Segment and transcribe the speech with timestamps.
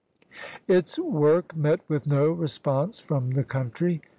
[0.67, 4.01] Its work met with no response from the country.